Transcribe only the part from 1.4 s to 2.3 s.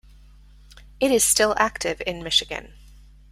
active in